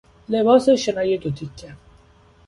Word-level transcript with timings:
لباس 0.29 0.69
شنای 0.69 1.17
دو 1.17 1.31
تکه 1.31 1.73